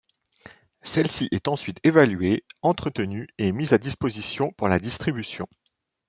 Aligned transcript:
Celle-ci 0.81 1.27
est 1.31 1.47
ensuite 1.47 1.77
évaluée, 1.83 2.43
entretenue 2.63 3.27
et 3.37 3.51
mise 3.51 3.73
à 3.73 3.77
disposition 3.77 4.49
pour 4.57 4.67
la 4.67 4.79
distribution. 4.79 5.47